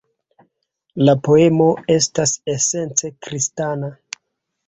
La 1.09 1.13
poemo 1.27 1.67
estas 1.97 2.33
esence 2.55 3.13
kristana. 3.27 3.91